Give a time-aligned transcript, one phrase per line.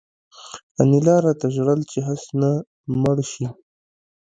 [0.79, 2.51] انیلا راته ژړل چې هسې نه
[3.01, 3.47] مړ شې